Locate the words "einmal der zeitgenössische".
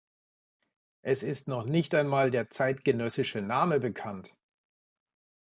1.93-3.39